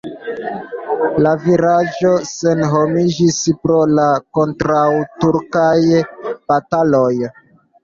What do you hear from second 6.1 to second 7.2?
bataloj.